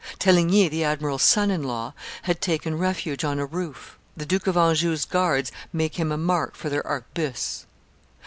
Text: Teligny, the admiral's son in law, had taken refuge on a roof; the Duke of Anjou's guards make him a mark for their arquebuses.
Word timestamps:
Teligny, 0.17 0.67
the 0.67 0.83
admiral's 0.83 1.21
son 1.21 1.51
in 1.51 1.61
law, 1.61 1.93
had 2.23 2.41
taken 2.41 2.75
refuge 2.79 3.23
on 3.23 3.37
a 3.37 3.45
roof; 3.45 3.99
the 4.17 4.25
Duke 4.25 4.47
of 4.47 4.57
Anjou's 4.57 5.05
guards 5.05 5.51
make 5.71 5.97
him 5.97 6.11
a 6.11 6.17
mark 6.17 6.55
for 6.55 6.69
their 6.71 6.81
arquebuses. 6.87 7.67